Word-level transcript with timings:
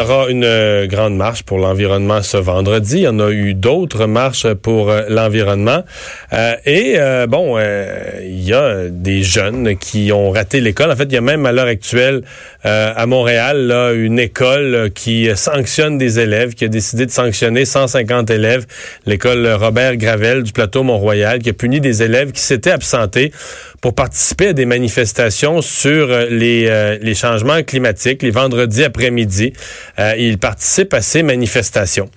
Il 0.00 0.04
y 0.04 0.06
aura 0.06 0.30
une 0.30 0.44
euh, 0.44 0.86
grande 0.86 1.14
marche 1.14 1.42
pour 1.42 1.58
l'environnement 1.58 2.22
ce 2.22 2.38
vendredi. 2.38 3.00
Il 3.00 3.02
y 3.02 3.08
en 3.08 3.20
a 3.20 3.30
eu 3.30 3.52
d'autres 3.52 4.06
marches 4.06 4.50
pour 4.54 4.90
euh, 4.90 5.02
l'environnement. 5.10 5.84
Euh, 6.32 6.54
et 6.64 6.96
bon, 7.28 7.58
il 7.58 8.42
y 8.42 8.54
a 8.54 8.88
des 8.88 9.22
jeunes 9.22 9.76
qui 9.76 10.10
ont 10.10 10.30
raté 10.30 10.62
l'école. 10.62 10.90
En 10.90 10.96
fait, 10.96 11.04
il 11.04 11.12
y 11.12 11.18
a 11.18 11.20
même 11.20 11.44
à 11.44 11.52
l'heure 11.52 11.66
actuelle 11.66 12.22
à 12.62 13.06
Montréal 13.06 13.72
une 13.94 14.18
école 14.18 14.90
qui 14.94 15.28
sanctionne 15.34 15.98
des 15.98 16.18
élèves, 16.18 16.54
qui 16.54 16.64
a 16.64 16.68
décidé 16.68 17.06
de 17.06 17.10
sanctionner 17.10 17.64
150 17.64 18.30
élèves. 18.30 18.66
L'école 19.06 19.46
Robert 19.46 19.96
Gravel 19.96 20.42
du 20.42 20.52
plateau 20.52 20.82
Mont-Royal, 20.82 21.40
qui 21.40 21.50
a 21.50 21.52
puni 21.52 21.80
des 21.80 22.02
élèves 22.02 22.32
qui 22.32 22.40
s'étaient 22.40 22.70
absentés 22.70 23.32
pour 23.80 23.94
participer 23.94 24.48
à 24.48 24.52
des 24.52 24.66
manifestations 24.66 25.62
sur 25.62 26.08
les, 26.28 26.98
les 27.00 27.14
changements 27.14 27.62
climatiques 27.62 28.20
les 28.22 28.30
vendredis 28.30 28.84
après-midi. 28.84 29.52
Euh, 29.98 30.14
il 30.18 30.38
participe 30.38 30.94
à 30.94 31.00
ces 31.00 31.22
manifestations. 31.22 32.10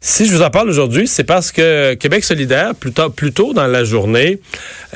Si 0.00 0.26
je 0.26 0.34
vous 0.34 0.42
en 0.42 0.50
parle 0.50 0.68
aujourd'hui, 0.70 1.06
c'est 1.06 1.24
parce 1.24 1.52
que 1.52 1.94
Québec 1.94 2.24
solidaire, 2.24 2.74
plus 2.74 2.92
tôt, 2.92 3.10
plus 3.10 3.32
tôt 3.32 3.52
dans 3.52 3.66
la 3.66 3.84
journée, 3.84 4.40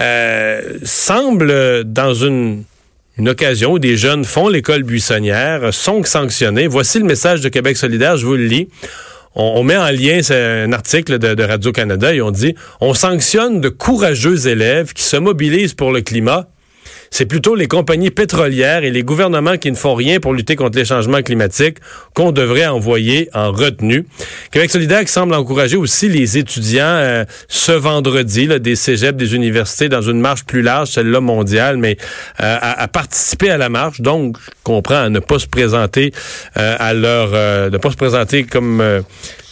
euh, 0.01 0.79
semble 0.83 1.85
dans 1.85 2.15
une, 2.15 2.65
une 3.19 3.29
occasion 3.29 3.73
où 3.73 3.79
des 3.79 3.99
jeunes 3.99 4.25
font 4.25 4.49
l'école 4.49 4.83
buissonnière, 4.83 5.75
sont 5.75 6.03
sanctionnés. 6.05 6.67
Voici 6.67 6.99
le 6.99 7.05
message 7.05 7.43
de 7.43 7.51
Québec 7.51 7.77
solidaire, 7.77 8.17
je 8.17 8.25
vous 8.25 8.37
le 8.37 8.47
lis. 8.47 8.69
On, 9.37 9.65
met 9.65 9.77
en 9.77 9.91
lien 9.91 10.21
un 10.31 10.73
article 10.73 11.19
de, 11.19 11.43
Radio-Canada 11.43 12.15
et 12.15 12.21
on 12.21 12.31
dit 12.31 12.55
on 12.81 12.95
sanctionne 12.95 13.61
de 13.61 13.69
courageux 13.69 14.47
élèves 14.47 14.93
qui 14.93 15.03
se 15.03 15.17
mobilisent 15.17 15.75
pour 15.75 15.93
le 15.93 16.03
climat 16.03 16.49
c'est 17.15 17.27
plutôt 17.27 17.55
les 17.55 17.69
compagnies 17.69 18.11
pétrolières 18.11 18.83
et 18.83 18.91
les 18.91 19.05
gouvernements 19.05 19.57
qui 19.57 19.71
ne 19.71 19.77
font 19.77 19.95
rien 19.95 20.19
pour 20.19 20.33
lutter 20.35 20.57
contre 20.57 20.77
les 20.77 20.85
changements 20.85 21.23
climatiques 21.23 21.79
qu'on 22.13 22.33
devrait 22.33 22.67
envoyer 22.67 23.31
en 23.35 23.53
retenue. 23.53 24.05
Québec 24.51 24.69
solidaire 24.69 25.09
semble 25.09 25.35
encourager 25.35 25.77
aussi 25.77 26.09
les 26.09 26.39
étudiants 26.39 26.83
euh, 26.83 27.25
ce 27.47 27.71
vendredi, 27.71 28.49
là, 28.49 28.59
des 28.59 28.75
cégeps, 28.75 29.17
des 29.17 29.37
universités, 29.37 29.89
dans 29.89 30.03
une 30.03 30.21
marche 30.21 30.43
plus 30.43 30.63
large, 30.63 30.89
celle-là 30.89 31.21
mondiale, 31.21 31.77
mais 31.77 31.99
euh, 32.41 32.59
à, 32.61 32.89
participer 32.89 33.49
à 33.49 33.59
la 33.59 33.69
marche. 33.69 34.01
Donc, 34.01 34.37
je 34.45 34.51
comprends 34.65 35.05
à 35.05 35.09
ne 35.09 35.21
pas 35.21 35.39
se 35.39 35.47
présenter 35.47 36.13
euh, 36.57 36.75
à 36.81 36.95
leur, 36.95 37.31
ne 37.71 37.79
pas 37.79 37.93
se 37.93 37.97
présenter 37.97 38.43
comme 38.43 38.83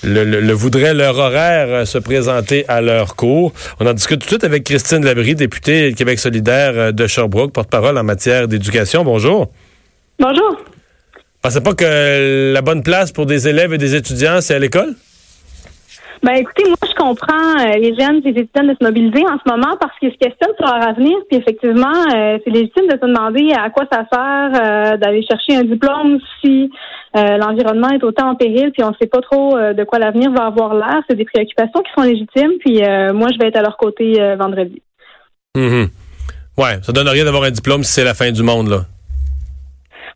le, 0.02 0.24
le, 0.24 0.52
voudrait 0.52 0.94
leur 0.94 1.16
horaire 1.18 1.68
euh, 1.68 1.84
se 1.84 1.98
présenter 1.98 2.64
à 2.68 2.80
leur 2.80 3.16
cours. 3.16 3.52
On 3.80 3.86
en 3.86 3.92
discute 3.92 4.20
tout 4.20 4.26
de 4.26 4.30
suite 4.30 4.44
avec 4.44 4.64
Christine 4.64 5.04
Labrie, 5.04 5.34
députée 5.34 5.94
Québec 5.94 6.18
solidaire 6.18 6.72
euh, 6.74 6.92
de 6.92 7.06
Sherbrooke, 7.06 7.52
porte-parole 7.52 7.96
en 7.98 8.04
matière 8.04 8.48
d'éducation. 8.48 9.04
Bonjour. 9.04 9.52
Bonjour. 10.18 10.58
Pensez 11.40 11.60
pas 11.60 11.74
que 11.74 12.52
la 12.52 12.62
bonne 12.62 12.82
place 12.82 13.12
pour 13.12 13.26
des 13.26 13.48
élèves 13.48 13.72
et 13.72 13.78
des 13.78 13.94
étudiants, 13.94 14.40
c'est 14.40 14.54
à 14.54 14.58
l'école? 14.58 14.94
Ben 16.22 16.34
écoutez, 16.34 16.64
moi 16.68 16.76
je 16.82 16.94
comprends 16.94 17.58
euh, 17.58 17.78
les 17.78 17.94
jeunes 17.98 18.18
et 18.24 18.32
les 18.32 18.42
étudiants 18.42 18.64
de 18.64 18.76
se 18.80 18.84
mobiliser 18.84 19.24
en 19.26 19.38
ce 19.44 19.50
moment 19.50 19.76
parce 19.80 19.98
qu'ils 19.98 20.12
se 20.12 20.18
questionnent 20.18 20.54
sur 20.56 20.66
leur 20.66 20.88
avenir. 20.88 21.18
Puis 21.28 21.38
effectivement, 21.38 21.92
c'est 22.10 22.50
légitime 22.50 22.86
de 22.86 22.92
se 22.92 23.06
demander 23.06 23.52
à 23.52 23.70
quoi 23.70 23.86
ça 23.90 24.04
sert 24.12 24.98
d'aller 24.98 25.26
chercher 25.28 25.56
un 25.56 25.64
diplôme 25.64 26.18
si 26.40 26.70
euh, 27.14 27.36
l'environnement 27.36 27.90
est 27.90 28.02
autant 28.02 28.30
en 28.30 28.34
péril, 28.36 28.70
puis 28.72 28.82
on 28.82 28.90
ne 28.90 28.94
sait 28.98 29.06
pas 29.06 29.20
trop 29.20 29.54
euh, 29.56 29.74
de 29.74 29.84
quoi 29.84 29.98
l'avenir 29.98 30.30
va 30.32 30.46
avoir 30.46 30.74
l'air. 30.74 31.02
C'est 31.08 31.16
des 31.16 31.26
préoccupations 31.26 31.82
qui 31.82 31.92
sont 31.94 32.02
légitimes, 32.02 32.52
puis 32.60 32.82
euh, 32.82 33.12
moi, 33.12 33.28
je 33.32 33.38
vais 33.38 33.48
être 33.48 33.58
à 33.58 33.62
leur 33.62 33.76
côté 33.76 34.14
vendredi. 34.38 34.82
Mm 35.56 35.84
Ouais, 36.58 36.78
ça 36.82 36.92
donne 36.92 37.08
rien 37.08 37.24
d'avoir 37.24 37.44
un 37.44 37.50
diplôme 37.50 37.82
si 37.82 37.92
c'est 37.92 38.04
la 38.04 38.12
fin 38.12 38.30
du 38.30 38.42
monde, 38.42 38.68
là. 38.68 38.80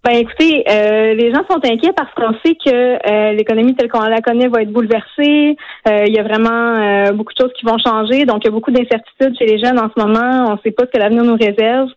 Ben 0.06 0.18
écoutez, 0.18 0.62
euh, 0.70 1.14
les 1.14 1.34
gens 1.34 1.42
sont 1.50 1.58
inquiets 1.64 1.92
parce 1.92 2.14
qu'on 2.14 2.32
sait 2.44 2.54
que 2.54 2.70
euh, 2.70 3.32
l'économie 3.32 3.74
telle 3.74 3.88
qu'on 3.88 4.02
la 4.02 4.20
connaît 4.20 4.46
va 4.46 4.62
être 4.62 4.70
bouleversée. 4.70 5.56
Euh, 5.88 6.04
il 6.06 6.14
y 6.14 6.20
a 6.20 6.22
vraiment 6.22 7.10
beaucoup 7.12 7.32
de 7.32 7.40
choses 7.40 7.52
qui 7.58 7.66
vont 7.66 7.76
changer. 7.78 8.24
Donc, 8.24 8.42
il 8.42 8.44
y 8.44 8.48
a 8.48 8.52
beaucoup 8.52 8.70
d'incertitudes 8.70 9.36
chez 9.36 9.46
les 9.46 9.58
jeunes 9.58 9.80
en 9.80 9.90
ce 9.90 10.00
moment. 10.00 10.46
On 10.48 10.52
ne 10.52 10.58
sait 10.62 10.70
pas 10.70 10.84
ce 10.84 10.92
que 10.92 10.98
l'avenir 10.98 11.24
nous 11.24 11.34
réserve. 11.34 11.88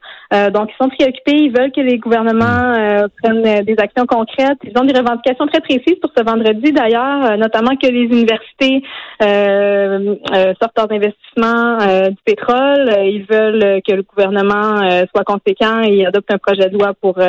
donc, 0.51 0.71
ils 0.71 0.83
sont 0.83 0.89
préoccupés. 0.89 1.35
Ils 1.35 1.51
veulent 1.51 1.71
que 1.71 1.81
les 1.81 1.99
gouvernements 1.99 2.73
prennent 3.21 3.63
des 3.63 3.75
actions 3.77 4.07
concrètes. 4.07 4.57
Ils 4.63 4.75
ont 4.79 4.85
des 4.85 4.97
revendications 4.97 5.45
très 5.45 5.61
précises 5.61 5.99
pour 6.01 6.11
ce 6.17 6.23
vendredi, 6.23 6.71
d'ailleurs, 6.71 7.37
notamment 7.37 7.75
que 7.75 7.87
les 7.87 8.05
universités 8.05 8.81
sortent 9.19 10.77
leurs 10.77 10.91
investissements 10.91 11.77
du 12.09 12.17
pétrole. 12.25 12.91
Ils 13.05 13.25
veulent 13.29 13.81
que 13.87 13.93
le 13.93 14.03
gouvernement 14.03 14.79
soit 15.13 15.23
conséquent 15.25 15.81
et 15.83 16.05
adopte 16.07 16.31
un 16.31 16.39
projet 16.39 16.69
de 16.69 16.77
loi 16.77 16.93
pour 16.99 17.19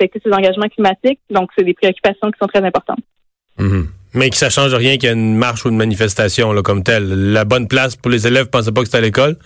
respecter 0.00 0.20
ses 0.24 0.32
engagements 0.32 0.68
climatiques. 0.68 1.20
Donc, 1.30 1.50
c'est 1.56 1.64
des 1.64 1.74
préoccupations 1.74 2.30
qui 2.30 2.38
sont 2.40 2.48
très 2.48 2.64
importantes. 2.64 3.00
Mhm. 3.58 3.88
Mais 4.14 4.30
que 4.30 4.36
ça 4.36 4.50
change 4.50 4.74
rien 4.74 4.96
qu'il 4.96 5.08
y 5.08 5.12
ait 5.12 5.14
une 5.14 5.36
marche 5.36 5.64
ou 5.64 5.68
une 5.68 5.76
manifestation 5.76 6.52
là, 6.52 6.62
comme 6.62 6.82
telle. 6.82 7.32
La 7.32 7.44
bonne 7.44 7.68
place 7.68 7.94
pour 7.94 8.10
les 8.10 8.26
élèves, 8.26 8.46
pensez 8.46 8.72
pas 8.72 8.82
que 8.82 8.88
c'est 8.88 8.96
à 8.96 9.00
l'école? 9.00 9.36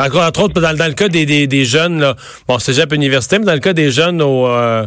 Encore, 0.00 0.22
entre 0.22 0.42
autres, 0.42 0.60
dans, 0.60 0.70
le 0.70 0.92
cas 0.92 1.08
des, 1.08 1.46
des, 1.48 1.64
jeunes, 1.64 2.00
là, 2.00 2.14
bon, 2.46 2.60
cégep 2.60 2.92
université, 2.92 3.40
mais 3.40 3.46
dans 3.46 3.54
le 3.54 3.58
cas 3.58 3.72
des 3.72 3.90
jeunes 3.90 4.22
au, 4.22 4.46
euh, 4.46 4.86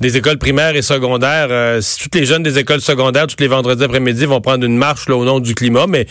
des 0.00 0.18
écoles 0.18 0.36
primaires 0.36 0.76
et 0.76 0.82
secondaires, 0.82 1.48
euh, 1.50 1.80
si 1.80 2.02
toutes 2.02 2.14
les 2.14 2.26
jeunes 2.26 2.42
des 2.42 2.58
écoles 2.58 2.82
secondaires, 2.82 3.26
tous 3.26 3.40
les 3.40 3.48
vendredis 3.48 3.84
après-midi, 3.84 4.26
vont 4.26 4.42
prendre 4.42 4.66
une 4.66 4.76
marche 4.76 5.08
là, 5.08 5.16
au 5.16 5.24
nom 5.24 5.40
du 5.40 5.54
climat, 5.54 5.86
mais 5.86 6.06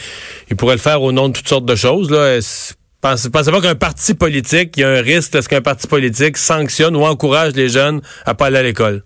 ils 0.50 0.56
pourraient 0.56 0.76
le 0.76 0.80
faire 0.80 1.04
au 1.04 1.12
nom 1.12 1.30
de 1.30 1.34
toutes 1.34 1.48
sortes 1.48 1.66
de 1.66 1.76
choses. 1.76 2.10
Là. 2.10 2.40
Pensez, 3.02 3.30
pensez 3.30 3.50
pas 3.50 3.62
qu'un 3.62 3.76
parti 3.76 4.14
politique, 4.14 4.76
il 4.76 4.82
y 4.82 4.84
a 4.84 4.90
un 4.90 5.02
risque 5.02 5.34
est-ce 5.34 5.48
qu'un 5.48 5.62
parti 5.62 5.88
politique 5.88 6.38
sanctionne 6.38 6.98
ou 6.98 7.06
encourage 7.06 7.54
les 7.54 7.70
jeunes 7.70 8.02
à 8.26 8.34
pas 8.34 8.48
aller 8.48 8.58
à 8.58 8.64
l'école? 8.64 9.04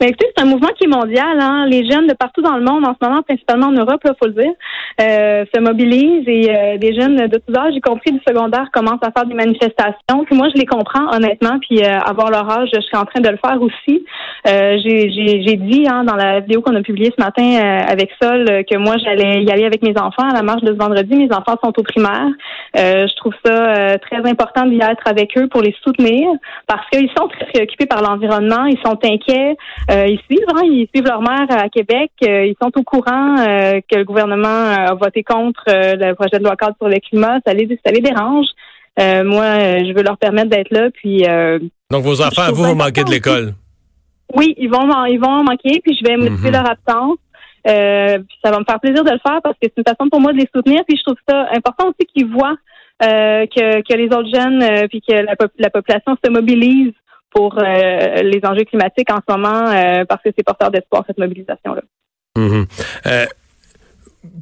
Mais 0.00 0.08
écoutez, 0.08 0.26
c'est 0.36 0.42
un 0.42 0.46
mouvement 0.46 0.70
qui 0.76 0.84
est 0.84 0.88
mondial. 0.88 1.38
Hein. 1.40 1.66
Les 1.66 1.88
jeunes 1.88 2.06
de 2.06 2.14
partout 2.14 2.42
dans 2.42 2.56
le 2.56 2.64
monde, 2.64 2.84
en 2.84 2.94
ce 3.00 3.08
moment, 3.08 3.22
principalement 3.22 3.68
en 3.68 3.72
Europe, 3.72 4.00
il 4.04 4.12
faut 4.20 4.26
le 4.26 4.42
dire, 4.42 4.52
euh, 5.00 5.44
se 5.54 5.60
mobilisent 5.60 6.26
et 6.26 6.50
euh, 6.50 6.78
des 6.78 6.94
jeunes 6.98 7.16
de 7.16 7.38
tous 7.38 7.56
âges, 7.56 7.74
y 7.74 7.80
compris 7.80 8.12
du 8.12 8.20
secondaire, 8.26 8.68
commencent 8.72 9.02
à 9.02 9.12
faire 9.12 9.26
des 9.26 9.34
manifestations. 9.34 10.24
Puis 10.26 10.36
moi, 10.36 10.48
je 10.54 10.58
les 10.58 10.66
comprends 10.66 11.14
honnêtement. 11.14 11.58
Puis 11.60 11.82
euh, 11.82 11.98
avoir 12.00 12.30
leur 12.30 12.50
âge, 12.50 12.68
je 12.74 12.80
suis 12.80 12.96
en 12.96 13.04
train 13.04 13.20
de 13.20 13.28
le 13.28 13.38
faire 13.44 13.60
aussi. 13.60 14.04
J'ai 14.46 15.56
dit 15.56 15.86
hein, 15.88 16.04
dans 16.04 16.16
la 16.16 16.40
vidéo 16.40 16.60
qu'on 16.60 16.74
a 16.74 16.82
publiée 16.82 17.12
ce 17.16 17.22
matin 17.22 17.82
avec 17.88 18.10
Sol 18.20 18.44
que 18.70 18.76
moi, 18.76 18.96
j'allais 19.02 19.42
y 19.42 19.50
aller 19.50 19.64
avec 19.64 19.82
mes 19.82 19.96
enfants 19.98 20.28
à 20.28 20.34
la 20.34 20.42
marche 20.42 20.62
de 20.62 20.72
ce 20.72 20.78
vendredi. 20.78 21.14
Mes 21.16 21.32
enfants 21.32 21.56
sont 21.62 21.72
au 21.76 21.82
primaire. 21.82 22.28
je 22.74 23.16
trouve 23.16 23.32
ça 23.44 23.98
très 23.98 24.28
important 24.28 24.66
d'y 24.66 24.76
être 24.76 25.06
avec 25.06 25.36
eux 25.38 25.48
pour 25.48 25.62
les 25.62 25.74
soutenir 25.82 26.28
parce 26.66 26.88
qu'ils 26.90 27.08
sont 27.16 27.28
très 27.28 27.46
préoccupés 27.46 27.86
par 27.86 28.02
l'environnement. 28.02 28.64
Ils 28.66 28.78
sont 28.84 28.98
inquiets. 29.04 29.56
Euh, 29.90 30.06
ils 30.06 30.18
suivent, 30.20 30.46
hein, 30.54 30.62
ils 30.64 30.88
suivent 30.94 31.06
leur 31.06 31.20
mère 31.20 31.46
à 31.50 31.68
Québec. 31.68 32.12
Euh, 32.22 32.46
ils 32.46 32.56
sont 32.60 32.70
au 32.76 32.82
courant 32.82 33.36
euh, 33.38 33.80
que 33.90 33.96
le 33.96 34.04
gouvernement 34.04 34.48
a 34.48 34.94
voté 34.94 35.22
contre 35.22 35.64
le 35.66 36.14
projet 36.14 36.38
de 36.38 36.44
loi 36.44 36.56
cadre 36.56 36.76
sur 36.76 36.88
le 36.88 36.98
climat. 37.00 37.38
Ça 37.46 37.52
les, 37.52 37.68
ça 37.84 37.92
les 37.92 38.00
dérange. 38.00 38.46
moi, 38.98 39.78
je 39.84 39.94
veux 39.94 40.02
leur 40.02 40.16
permettre 40.16 40.48
d'être 40.48 40.70
là. 40.70 40.88
Puis 40.90 41.24
donc 41.90 42.02
vos 42.02 42.20
enfants, 42.22 42.52
vous, 42.52 42.64
vous 42.64 42.74
manquez 42.74 43.04
de 43.04 43.10
l'école? 43.10 43.54
Oui, 44.34 44.54
ils 44.56 44.70
vont, 44.70 45.04
ils 45.04 45.20
vont 45.20 45.44
manquer. 45.44 45.80
Puis 45.84 45.98
je 46.00 46.08
vais 46.08 46.16
motiver 46.16 46.48
mhm. 46.48 46.54
leur 46.54 46.70
absence. 46.70 47.18
puis 47.64 48.38
ça 48.42 48.50
va 48.50 48.58
me 48.58 48.64
faire 48.64 48.80
plaisir 48.80 49.04
de 49.04 49.10
le 49.10 49.20
faire 49.26 49.40
parce 49.42 49.56
que 49.60 49.68
c'est 49.68 49.76
une 49.76 49.84
façon 49.86 50.08
pour 50.08 50.20
moi 50.20 50.32
de 50.32 50.38
les 50.38 50.48
soutenir. 50.54 50.82
Puis 50.88 50.96
je 50.96 51.02
trouve 51.02 51.18
ça 51.28 51.46
important 51.54 51.88
aussi 51.88 52.06
qu'ils 52.06 52.26
voient 52.26 52.56
que, 53.00 53.82
que 53.82 53.94
les 53.94 54.06
autres 54.06 54.30
jeunes 54.32 54.88
puis 54.88 55.02
que 55.02 55.12
la, 55.12 55.34
la 55.58 55.70
population 55.70 56.16
se 56.24 56.30
mobilise 56.30 56.94
pour 57.34 57.58
euh, 57.58 58.22
les 58.22 58.40
enjeux 58.44 58.64
climatiques 58.64 59.10
en 59.10 59.18
ce 59.26 59.36
moment 59.36 59.68
euh, 59.68 60.04
parce 60.08 60.22
que 60.22 60.30
c'est 60.36 60.44
porteur 60.44 60.70
d'espoir 60.70 61.04
cette 61.06 61.18
mobilisation-là. 61.18 61.82
Mm 62.36 62.64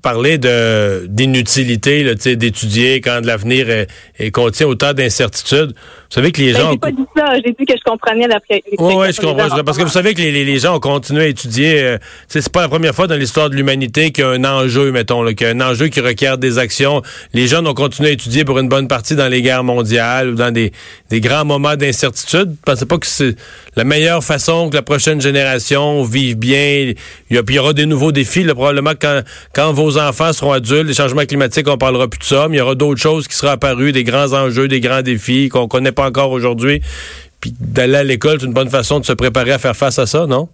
parler 0.00 0.38
de 0.38 1.06
d'inutilité 1.08 2.14
d'étudier 2.36 3.00
quand 3.00 3.20
l'avenir 3.24 3.86
contient 4.32 4.68
autant 4.68 4.92
d'incertitudes. 4.92 5.74
Vous 6.12 6.16
savez 6.16 6.30
que 6.30 6.42
les 6.42 6.52
Ben, 6.52 6.60
gens... 6.60 6.72
j'ai 6.72 6.78
pas 6.78 6.90
dit 6.90 7.06
ça. 7.16 7.32
J'ai 7.36 7.52
dit 7.58 7.64
que 7.64 7.72
je 7.74 7.82
comprenais 7.90 8.28
la 8.28 8.38
Oui, 8.50 8.94
oui, 8.98 9.06
je 9.14 9.20
comprends. 9.22 9.62
Parce 9.64 9.78
que 9.78 9.82
vous 9.82 9.88
savez 9.88 10.12
que 10.12 10.20
les, 10.20 10.44
les 10.44 10.58
gens 10.58 10.76
ont 10.76 10.80
continué 10.80 11.22
à 11.22 11.26
étudier. 11.28 11.82
Euh, 11.82 11.98
c'est 12.28 12.52
pas 12.52 12.60
la 12.60 12.68
première 12.68 12.94
fois 12.94 13.06
dans 13.06 13.14
l'histoire 13.14 13.48
de 13.48 13.54
l'humanité 13.56 14.12
qu'il 14.12 14.22
y 14.22 14.26
a 14.26 14.30
un 14.30 14.44
enjeu, 14.44 14.92
mettons, 14.92 15.24
qu'il 15.28 15.46
y 15.46 15.50
a 15.50 15.54
un 15.54 15.60
enjeu 15.62 15.88
qui 15.88 16.00
requiert 16.00 16.36
des 16.36 16.58
actions. 16.58 17.00
Les 17.32 17.46
jeunes 17.46 17.66
ont 17.66 17.72
continué 17.72 18.10
à 18.10 18.12
étudier 18.12 18.44
pour 18.44 18.58
une 18.58 18.68
bonne 18.68 18.88
partie 18.88 19.16
dans 19.16 19.28
les 19.28 19.40
guerres 19.40 19.64
mondiales 19.64 20.28
ou 20.28 20.34
dans 20.34 20.50
des, 20.50 20.72
des 21.08 21.22
grands 21.22 21.46
moments 21.46 21.76
d'incertitude. 21.76 22.56
Pensez 22.62 22.84
pas 22.84 22.98
que 22.98 23.06
c'est 23.06 23.34
la 23.76 23.84
meilleure 23.84 24.22
façon 24.22 24.68
que 24.68 24.74
la 24.74 24.82
prochaine 24.82 25.18
génération 25.22 26.02
vive 26.02 26.36
bien? 26.36 26.92
Il 27.30 27.36
y, 27.36 27.38
a, 27.38 27.42
puis 27.42 27.54
il 27.54 27.56
y 27.56 27.58
aura 27.58 27.72
des 27.72 27.86
nouveaux 27.86 28.12
défis. 28.12 28.44
Là, 28.44 28.54
probablement 28.54 28.92
quand, 29.00 29.22
quand 29.54 29.72
vos 29.72 29.96
enfants 29.96 30.34
seront 30.34 30.52
adultes, 30.52 30.88
les 30.88 30.94
changements 30.94 31.24
climatiques, 31.24 31.68
on 31.68 31.78
parlera 31.78 32.06
plus 32.06 32.18
de 32.18 32.24
ça, 32.24 32.48
mais 32.50 32.56
il 32.56 32.58
y 32.58 32.62
aura 32.62 32.74
d'autres 32.74 33.00
choses 33.00 33.26
qui 33.26 33.34
seront 33.34 33.52
apparues, 33.52 33.92
des 33.92 34.04
grands 34.04 34.34
enjeux, 34.34 34.68
des 34.68 34.80
grands 34.80 35.00
défis 35.00 35.48
qu'on 35.48 35.68
connaît 35.68 35.90
pas 35.90 36.01
encore 36.02 36.30
aujourd'hui. 36.30 36.80
Puis 37.40 37.52
d'aller 37.58 37.96
à 37.96 38.04
l'école, 38.04 38.40
c'est 38.40 38.46
une 38.46 38.52
bonne 38.52 38.70
façon 38.70 39.00
de 39.00 39.04
se 39.04 39.12
préparer 39.12 39.52
à 39.52 39.58
faire 39.58 39.76
face 39.76 39.98
à 39.98 40.06
ça, 40.06 40.26
non? 40.26 40.48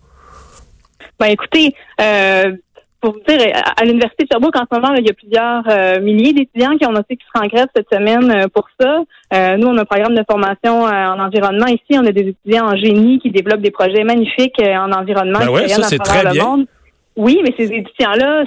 Ben 1.21 1.27
écoutez, 1.27 1.75
euh, 2.01 2.53
pour 3.01 3.13
vous 3.13 3.21
dire, 3.29 3.41
à, 3.77 3.85
l'Université 3.85 4.25
de 4.25 4.29
Sherbrooke, 4.31 4.57
en 4.57 4.65
ce 4.71 4.81
moment, 4.81 4.95
il 4.95 5.07
y 5.07 5.11
a 5.11 5.13
plusieurs 5.13 5.63
euh, 5.69 6.01
milliers 6.01 6.33
d'étudiants 6.33 6.77
qui 6.77 6.87
ont 6.87 6.93
noté 6.93 7.17
qui 7.17 7.25
seront 7.33 7.45
en 7.45 7.49
grève 7.49 7.67
cette 7.75 7.89
semaine 7.93 8.31
euh, 8.31 8.47
pour 8.53 8.69
ça. 8.81 9.57
nous, 9.57 9.67
on 9.67 9.77
a 9.77 9.83
un 9.83 9.85
programme 9.85 10.15
de 10.15 10.25
formation 10.29 10.85
en 10.85 11.19
environnement 11.19 11.67
ici. 11.67 11.99
On 11.99 12.07
a 12.07 12.13
des 12.13 12.29
étudiants 12.29 12.67
en 12.67 12.77
génie 12.77 13.19
qui 13.19 13.31
développent 13.31 13.61
des 13.61 13.71
projets 13.71 14.05
magnifiques 14.05 14.61
en 14.61 14.93
environnement. 14.93 15.41
Ben 15.41 15.51
ouais, 15.51 15.69
ça, 15.69 15.83
c'est 15.83 15.99
très 15.99 16.31
bien. 16.31 16.45
Monde. 16.45 16.67
Oui, 17.19 17.41
mais 17.43 17.53
ces 17.59 17.65
étudiants-là 17.65 18.45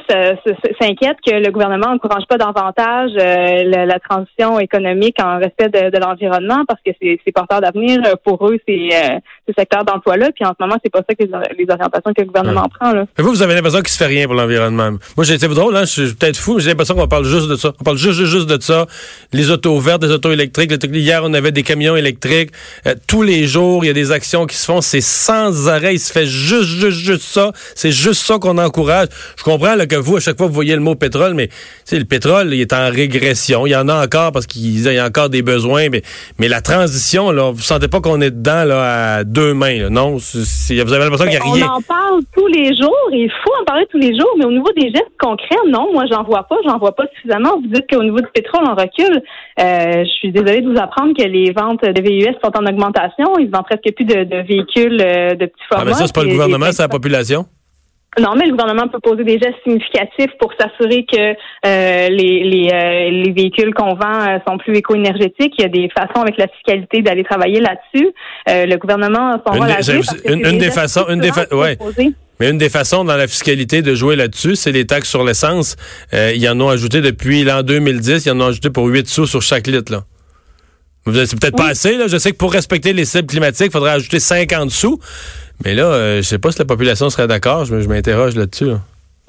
s'inquiètent 0.79 1.17
que 1.27 1.35
le 1.35 1.51
gouvernement 1.51 1.89
n'encourage 1.89 2.23
pas 2.29 2.37
davantage 2.37 3.11
euh, 3.17 3.63
la, 3.65 3.99
transition 3.99 4.61
économique 4.61 5.17
en 5.21 5.39
respect 5.39 5.67
de, 5.67 5.99
l'environnement 5.99 6.63
parce 6.65 6.79
que 6.85 6.91
c'est 7.01 7.31
porteur 7.35 7.59
d'avenir 7.59 7.99
pour 8.23 8.47
eux, 8.47 8.57
ces, 8.65 8.89
euh, 8.93 9.19
ces 9.45 9.53
secteurs 9.57 9.83
d'emploi-là. 9.83 10.29
Puis 10.33 10.45
en 10.45 10.53
ce 10.57 10.63
moment, 10.63 10.77
c'est 10.81 10.89
pas 10.89 10.99
ça 10.99 11.13
que 11.13 11.21
les, 11.21 11.69
orientations 11.69 12.13
que 12.13 12.21
le 12.21 12.27
gouvernement 12.27 12.69
prend. 12.79 12.93
Là. 12.93 13.07
vous, 13.17 13.31
vous 13.31 13.43
avez 13.43 13.55
l'impression 13.55 13.79
qu'il 13.79 13.89
se 13.89 13.97
fait 13.97 14.05
rien 14.05 14.25
pour 14.25 14.35
l'environnement. 14.35 14.91
Moi, 15.17 15.25
j'ai 15.25 15.33
été 15.33 15.49
drôle, 15.49 15.75
hein, 15.75 15.81
je 15.81 16.05
suis 16.05 16.15
peut-être 16.15 16.37
fou, 16.37 16.59
j'ai 16.59 16.69
l'impression 16.69 16.95
qu'on 16.95 17.09
parle 17.09 17.25
juste 17.25 17.49
de 17.49 17.57
ça. 17.57 17.73
On 17.77 17.83
parle 17.83 17.97
juste, 17.97 18.23
juste, 18.23 18.47
de 18.47 18.61
ça. 18.61 18.85
Les 19.33 19.51
autos 19.51 19.77
vertes, 19.79 20.01
les 20.01 20.11
autos 20.11 20.31
électriques. 20.31 20.71
Hier, 20.81 21.21
on 21.25 21.33
avait 21.33 21.51
des 21.51 21.63
camions 21.63 21.97
électriques. 21.97 22.51
Euh, 22.87 22.95
tous 23.05 23.21
les 23.21 23.47
jours, 23.47 23.83
il 23.83 23.87
y 23.87 23.91
a 23.91 23.93
des 23.93 24.13
actions 24.13 24.45
qui 24.45 24.55
se 24.55 24.65
font. 24.65 24.79
C'est 24.79 25.01
sans 25.01 25.67
arrêt. 25.67 25.95
Il 25.95 25.99
se 25.99 26.13
fait 26.13 26.25
juste, 26.25 26.69
juste, 26.69 26.99
juste 26.99 27.23
ça. 27.23 27.51
C'est 27.75 27.91
juste 27.91 28.21
ça 28.21 28.37
qu'on 28.39 28.60
encourage. 28.65 29.07
Je 29.37 29.43
comprends 29.43 29.75
là, 29.75 29.85
que 29.85 29.95
vous, 29.95 30.17
à 30.17 30.19
chaque 30.19 30.37
fois, 30.37 30.47
vous 30.47 30.53
voyez 30.53 30.75
le 30.75 30.81
mot 30.81 30.95
pétrole, 30.95 31.33
mais 31.33 31.49
le 31.91 32.03
pétrole, 32.03 32.53
il 32.53 32.61
est 32.61 32.73
en 32.73 32.89
régression. 32.89 33.65
Il 33.65 33.71
y 33.71 33.75
en 33.75 33.89
a 33.89 34.03
encore 34.03 34.31
parce 34.31 34.47
qu'il 34.47 34.79
y 34.79 34.97
a 34.97 35.05
encore 35.05 35.29
des 35.29 35.41
besoins, 35.41 35.89
mais, 35.89 36.01
mais 36.39 36.47
la 36.47 36.61
transition, 36.61 37.31
là, 37.31 37.51
vous 37.51 37.61
sentez 37.61 37.87
pas 37.87 38.01
qu'on 38.01 38.21
est 38.21 38.31
dedans 38.31 38.63
là, 38.65 39.15
à 39.15 39.23
deux 39.23 39.53
mains, 39.53 39.89
non? 39.89 40.17
vous 40.17 40.93
avez 40.93 41.03
l'impression 41.03 41.25
qu'il 41.25 41.39
n'y 41.39 41.49
a 41.49 41.53
rien. 41.53 41.67
On 41.71 41.77
en 41.77 41.81
parle 41.81 42.21
tous 42.35 42.47
les 42.47 42.75
jours, 42.75 43.09
il 43.11 43.31
faut 43.43 43.53
en 43.61 43.65
parler 43.65 43.85
tous 43.89 43.97
les 43.97 44.17
jours, 44.17 44.31
mais 44.37 44.45
au 44.45 44.51
niveau 44.51 44.71
des 44.75 44.89
gestes 44.89 45.11
concrets, 45.19 45.55
non, 45.67 45.91
moi, 45.93 46.05
j'en 46.11 46.23
vois 46.23 46.43
pas, 46.43 46.57
j'en 46.65 46.77
vois 46.77 46.95
pas 46.95 47.03
suffisamment. 47.15 47.59
Vous 47.61 47.67
dites 47.67 47.85
qu'au 47.89 48.03
niveau 48.03 48.19
du 48.19 48.27
pétrole, 48.33 48.63
on 48.65 48.75
recule. 48.75 49.21
Euh, 49.59 50.03
je 50.03 50.09
suis 50.19 50.31
désolée 50.31 50.61
de 50.61 50.71
vous 50.71 50.79
apprendre 50.79 51.13
que 51.17 51.23
les 51.23 51.51
ventes 51.51 51.83
de 51.83 52.01
VUS 52.01 52.35
sont 52.43 52.51
en 52.55 52.65
augmentation. 52.65 53.37
Ils 53.39 53.49
vendent 53.49 53.65
presque 53.65 53.93
plus 53.95 54.05
de, 54.05 54.47
véhicules 54.47 55.01
euh, 55.01 55.35
de 55.35 55.45
petits 55.45 55.63
formats. 55.69 55.83
Ah, 55.83 55.85
mais 55.85 55.93
ça, 55.93 56.07
c'est 56.07 56.15
pas 56.15 56.23
le 56.23 56.29
gouvernement, 56.29 56.71
c'est 56.71 56.81
la 56.81 56.89
population? 56.89 57.45
Non, 58.19 58.35
mais 58.35 58.45
le 58.45 58.51
gouvernement 58.51 58.89
peut 58.89 58.99
poser 58.99 59.23
des 59.23 59.39
gestes 59.39 59.55
significatifs 59.63 60.31
pour 60.37 60.51
s'assurer 60.59 61.05
que 61.05 61.31
euh, 61.65 62.09
les, 62.09 62.43
les, 62.43 62.69
euh, 62.69 63.09
les, 63.09 63.31
véhicules 63.31 63.73
qu'on 63.73 63.93
vend 63.93 64.27
euh, 64.27 64.37
sont 64.45 64.57
plus 64.57 64.75
éco-énergétiques. 64.75 65.53
Il 65.57 65.61
y 65.61 65.65
a 65.65 65.69
des 65.69 65.87
façons 65.97 66.21
avec 66.21 66.37
la 66.37 66.49
fiscalité 66.49 67.01
d'aller 67.01 67.23
travailler 67.23 67.61
là-dessus. 67.61 68.09
le 68.47 68.75
gouvernement 68.75 69.41
s'en 69.47 69.57
va 69.57 69.79
une, 70.25 70.45
une, 70.45 70.57
des 70.57 70.71
façons, 70.71 71.05
une 71.07 71.21
des 71.21 71.31
ouais. 71.53 71.77
Mais 72.41 72.49
une 72.49 72.57
des 72.57 72.69
façons 72.69 73.05
dans 73.05 73.15
la 73.15 73.27
fiscalité 73.27 73.81
de 73.81 73.95
jouer 73.95 74.17
là-dessus, 74.17 74.57
c'est 74.57 74.73
les 74.73 74.85
taxes 74.85 75.09
sur 75.09 75.23
l'essence. 75.23 75.77
ils 76.11 76.49
en 76.49 76.59
ont 76.59 76.69
ajouté 76.69 76.99
depuis 76.99 77.45
l'an 77.45 77.63
2010, 77.63 78.25
ils 78.25 78.31
en 78.31 78.41
ont 78.41 78.47
ajouté 78.47 78.69
pour 78.69 78.87
8 78.87 79.07
sous 79.07 79.25
sur 79.25 79.41
chaque 79.41 79.67
litre. 79.67 79.93
Là. 79.93 80.03
C'est 81.05 81.39
peut-être 81.39 81.55
pas 81.55 81.67
assez. 81.67 81.95
Là. 81.95 82.07
Je 82.07 82.17
sais 82.17 82.31
que 82.31 82.37
pour 82.37 82.51
respecter 82.51 82.93
les 82.93 83.05
cibles 83.05 83.27
climatiques, 83.27 83.67
il 83.67 83.71
faudrait 83.71 83.91
ajouter 83.91 84.19
50 84.19 84.69
sous. 84.69 84.99
Mais 85.63 85.73
là, 85.73 85.85
euh, 85.85 86.17
je 86.17 86.21
sais 86.21 86.39
pas 86.39 86.51
si 86.51 86.59
la 86.59 86.65
population 86.65 87.09
serait 87.09 87.27
d'accord. 87.27 87.65
Je, 87.65 87.75
m'interroge 87.87 88.35
là-dessus. 88.35 88.71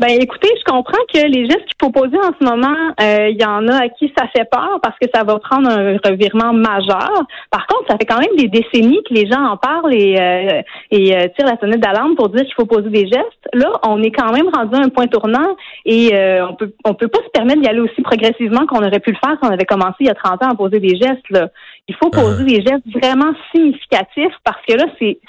Ben, 0.03 0.21
écoutez, 0.21 0.49
je 0.59 0.65
comprends 0.65 0.99
que 1.15 1.29
les 1.29 1.45
gestes 1.45 1.65
qu'il 1.65 1.77
faut 1.81 1.91
poser 1.91 2.17
en 2.17 2.33
ce 2.37 2.45
moment, 2.45 2.75
euh, 3.01 3.29
il 3.29 3.41
y 3.41 3.45
en 3.45 3.69
a 3.69 3.85
à 3.85 3.89
qui 3.89 4.13
ça 4.19 4.27
fait 4.35 4.49
peur 4.51 4.81
parce 4.83 4.99
que 4.99 5.07
ça 5.15 5.23
va 5.23 5.39
prendre 5.39 5.69
un 5.69 5.97
revirement 6.05 6.53
majeur. 6.53 7.13
Par 7.53 7.69
contre, 7.69 7.85
ça 7.89 7.97
fait 7.99 8.07
quand 8.07 8.19
même 8.19 8.35
des 8.37 8.49
décennies 8.49 9.01
que 9.09 9.15
les 9.15 9.31
gens 9.31 9.41
en 9.45 9.57
parlent 9.57 9.95
et, 9.95 10.19
euh, 10.19 10.63
et 10.91 11.15
euh, 11.15 11.29
tirent 11.37 11.47
la 11.47 11.57
sonnette 11.61 11.79
d'alarme 11.79 12.17
pour 12.17 12.31
dire 12.31 12.45
qu'il 12.45 12.55
faut 12.55 12.67
poser 12.67 12.89
des 12.89 13.07
gestes. 13.07 13.49
Là, 13.53 13.71
on 13.87 14.03
est 14.03 14.11
quand 14.11 14.33
même 14.33 14.49
rendu 14.53 14.75
à 14.75 14.81
un 14.81 14.89
point 14.89 15.07
tournant 15.07 15.57
et 15.85 16.11
on 16.49 16.55
peut 16.55 16.73
on 16.85 16.95
peut 16.95 17.09
pas 17.09 17.21
se 17.21 17.31
permettre 17.31 17.61
d'y 17.61 17.69
aller 17.69 17.81
aussi 17.81 18.03
progressivement 18.03 18.67
qu'on 18.67 18.85
aurait 18.85 18.99
pu 18.99 19.13
le 19.13 19.19
faire 19.25 19.37
si 19.41 19.49
on 19.49 19.53
avait 19.53 19.67
commencé 19.67 19.99
il 20.01 20.07
y 20.07 20.11
a 20.11 20.15
30 20.15 20.43
ans 20.43 20.51
à 20.51 20.55
poser 20.57 20.81
des 20.81 20.97
gestes. 20.97 21.31
Là. 21.31 21.49
Il 21.87 21.95
faut 21.95 22.11
poser 22.11 22.43
uh-huh. 22.43 22.47
des 22.47 22.63
gestes 22.63 22.89
vraiment 22.93 23.33
significatifs 23.55 24.35
parce 24.43 24.61
que 24.67 24.75
là, 24.75 24.87
c'est 24.99 25.21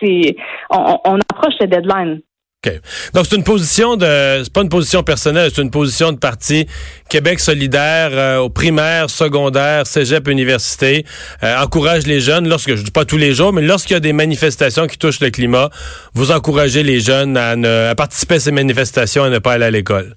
c'est 0.00 0.36
on, 0.70 1.18
approche 1.30 1.54
le 1.60 1.66
deadline. 1.66 2.20
OK. 2.66 2.72
Donc, 3.14 3.26
c'est 3.28 3.36
une 3.36 3.44
position 3.44 3.96
de. 3.96 4.42
C'est 4.42 4.52
pas 4.52 4.62
une 4.62 4.68
position 4.68 5.02
personnelle, 5.02 5.50
c'est 5.54 5.62
une 5.62 5.70
position 5.70 6.12
de 6.12 6.18
parti 6.18 6.66
Québec 7.08 7.38
solidaire 7.38 8.10
euh, 8.12 8.38
au 8.38 8.48
primaire, 8.48 9.10
secondaire, 9.10 9.86
cégep, 9.86 10.26
université. 10.28 11.04
Euh, 11.42 11.62
encourage 11.62 12.06
les 12.06 12.20
jeunes, 12.20 12.48
lorsque, 12.48 12.74
je 12.74 12.82
dis 12.82 12.90
pas 12.90 13.04
tous 13.04 13.18
les 13.18 13.34
jours, 13.34 13.52
mais 13.52 13.62
lorsqu'il 13.62 13.94
y 13.94 13.96
a 13.96 14.00
des 14.00 14.14
manifestations 14.14 14.86
qui 14.86 14.98
touchent 14.98 15.20
le 15.20 15.30
climat, 15.30 15.70
vous 16.14 16.32
encouragez 16.32 16.82
les 16.82 17.00
jeunes 17.00 17.36
à, 17.36 17.56
ne, 17.56 17.88
à 17.90 17.94
participer 17.94 18.36
à 18.36 18.40
ces 18.40 18.52
manifestations 18.52 19.26
et 19.26 19.30
ne 19.30 19.38
pas 19.38 19.52
aller 19.52 19.66
à 19.66 19.70
l'école. 19.70 20.16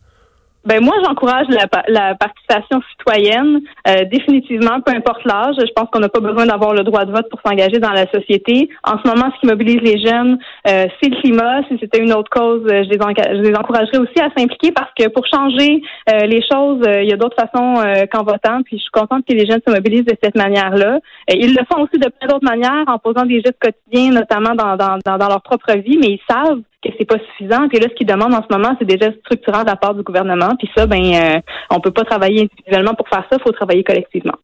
Ben 0.65 0.83
moi, 0.83 0.93
j'encourage 1.05 1.47
la, 1.49 1.67
la, 1.87 2.15
participation 2.15 2.81
citoyenne, 2.91 3.61
euh, 3.87 4.03
définitivement, 4.11 4.81
peu 4.85 4.93
importe 4.93 5.23
l'âge. 5.23 5.55
Je 5.57 5.71
pense 5.73 5.87
qu'on 5.89 5.99
n'a 5.99 6.09
pas 6.09 6.19
besoin 6.19 6.45
d'avoir 6.45 6.73
le 6.73 6.83
droit 6.83 7.05
de 7.05 7.11
vote 7.13 7.29
pour 7.29 7.39
s'engager 7.45 7.79
dans 7.79 7.91
la 7.91 8.05
société. 8.11 8.69
En 8.83 8.97
ce 9.01 9.07
moment, 9.07 9.31
ce 9.33 9.39
qui 9.39 9.47
mobilise 9.47 9.81
les 9.81 9.97
jeunes, 10.05 10.37
euh, 10.67 10.87
c'est 11.01 11.09
le 11.09 11.21
climat. 11.21 11.61
Si 11.69 11.77
c'était 11.79 11.99
une 11.99 12.11
autre 12.11 12.29
cause, 12.29 12.63
euh, 12.65 12.83
je 12.83 12.89
les, 12.89 12.97
je 12.97 13.41
les 13.41 13.55
encouragerais 13.55 13.99
aussi 13.99 14.19
à 14.19 14.29
s'impliquer 14.37 14.73
parce 14.73 14.91
que 14.97 15.07
pour 15.07 15.25
changer 15.27 15.81
les 16.07 16.41
choses, 16.51 16.81
il 16.85 17.07
y 17.07 17.13
a 17.13 17.17
d'autres 17.17 17.37
façons 17.39 17.83
qu'en 18.11 18.23
votant. 18.23 18.61
Puis 18.63 18.77
je 18.77 18.81
suis 18.81 18.91
contente 18.91 19.23
que 19.27 19.33
les 19.33 19.45
jeunes 19.45 19.61
se 19.65 19.71
mobilisent 19.71 20.05
de 20.05 20.15
cette 20.21 20.35
manière-là. 20.35 20.99
ils 21.29 21.53
le 21.53 21.63
font 21.71 21.83
aussi 21.83 21.97
de 21.99 22.09
plein 22.09 22.27
d'autres 22.27 22.43
manières, 22.43 22.83
en 22.87 22.97
posant 22.97 23.25
des 23.25 23.41
gestes 23.41 23.59
quotidiens, 23.59 24.11
notamment 24.11 24.55
dans, 24.55 24.75
dans, 24.75 25.17
dans 25.17 25.27
leur 25.27 25.41
propre 25.41 25.73
vie, 25.77 25.97
mais 25.97 26.07
ils 26.07 26.21
savent 26.29 26.61
que 26.83 26.89
c'est 26.97 27.05
pas 27.05 27.17
suffisant. 27.31 27.67
Puis 27.67 27.79
là, 27.79 27.87
ce 27.89 27.95
qu'ils 27.95 28.07
demandent 28.07 28.33
en 28.33 28.43
ce 28.43 28.55
moment, 28.55 28.75
c'est 28.79 28.85
des 28.85 28.97
gestes 28.97 29.19
structurants 29.19 29.61
de 29.61 29.67
la 29.67 29.75
part 29.75 29.95
du 29.95 30.03
gouvernement. 30.03 30.55
Puis 30.57 30.69
ça, 30.75 30.85
ben, 30.85 31.03
euh, 31.03 31.39
on 31.69 31.79
peut 31.79 31.91
pas 31.91 32.03
travailler 32.03 32.43
individuellement 32.43 32.93
pour 32.93 33.07
faire 33.09 33.25
ça. 33.29 33.37
Il 33.37 33.43
faut 33.43 33.51
travailler 33.51 33.83
collectivement. 33.83 34.35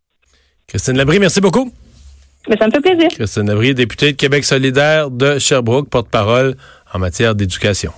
Christine 0.68 0.98
Labrie, 0.98 1.20
merci 1.20 1.42
beaucoup. 1.42 1.72
Mais 2.50 2.58
ça 2.58 2.68
me 2.68 2.72
fait 2.72 2.82
plaisir. 2.82 3.08
Christine 3.10 3.48
Labrie, 3.48 3.74
députée 3.74 4.12
de 4.12 4.18
Québec 4.18 4.44
solidaire 4.44 5.10
de 5.10 5.40
Sherbrooke, 5.40 5.90
porte-parole 5.90 6.56
en 6.94 7.00
matière 7.00 7.36
d'éducation. 7.36 7.92